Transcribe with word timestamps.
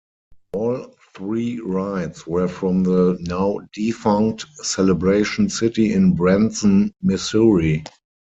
All 0.53 0.95
three 1.13 1.59
rides 1.59 2.25
were 2.25 2.47
from 2.47 2.81
the 2.81 3.19
now 3.19 3.59
defunct 3.71 4.47
Celebration 4.65 5.47
City 5.47 5.93
in 5.93 6.15
Branson, 6.15 6.91
Missouri. 7.03 7.83